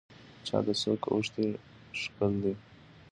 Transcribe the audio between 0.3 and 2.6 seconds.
چا د څوک اوښتي شکل دی.